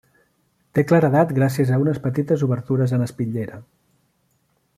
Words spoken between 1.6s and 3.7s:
a unes petites obertures en espitllera.